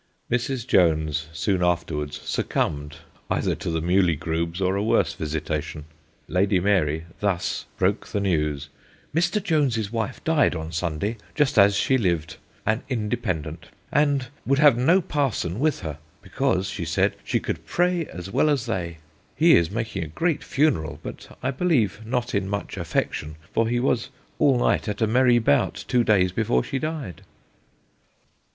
Mrs. 0.31 0.65
Jones 0.65 1.27
soon 1.31 1.61
afterwards 1.61 2.19
succumbed 2.27 2.95
either 3.29 3.53
to 3.53 3.69
the 3.69 3.83
mulygrubes 3.83 4.59
or 4.59 4.75
a 4.75 4.81
worse 4.83 5.13
visitation. 5.13 5.85
Lady 6.27 6.59
Mary 6.59 7.05
thus 7.19 7.67
broke 7.77 8.07
the 8.07 8.19
news: 8.19 8.69
"Mr. 9.13 9.39
Jones's 9.43 9.91
wife 9.91 10.19
dyed 10.23 10.55
on 10.55 10.71
Sunday, 10.71 11.17
just 11.35 11.59
as 11.59 11.75
she 11.75 11.99
lived, 11.99 12.37
an 12.65 12.81
Independent, 12.89 13.67
and 13.91 14.29
wou'd 14.43 14.57
have 14.57 14.75
no 14.75 15.01
parson 15.01 15.59
with 15.59 15.81
her, 15.81 15.99
because 16.23 16.67
she 16.67 16.83
sayd 16.83 17.13
she 17.23 17.39
cou'd 17.39 17.63
pray 17.67 18.07
as 18.07 18.31
well 18.31 18.49
as 18.49 18.65
they. 18.65 18.97
He 19.35 19.55
is 19.55 19.69
making 19.69 20.03
a 20.03 20.07
great 20.07 20.41
funerall, 20.43 20.97
but 21.03 21.37
I 21.43 21.51
believe 21.51 22.01
not 22.03 22.33
in 22.33 22.49
much 22.49 22.75
affection, 22.75 23.35
for 23.53 23.67
he 23.67 23.79
was 23.79 24.09
all 24.39 24.57
night 24.57 24.87
at 24.87 25.03
a 25.03 25.05
merry 25.05 25.37
bout 25.37 25.85
two 25.87 26.03
days 26.03 26.31
before 26.31 26.63
she 26.63 26.79
died." 26.79 27.21